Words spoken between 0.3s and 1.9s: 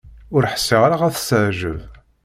Ur ḥṣiɣ ara ad s-teɛǧeb.